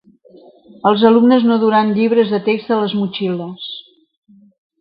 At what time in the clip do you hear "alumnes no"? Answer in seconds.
1.09-1.57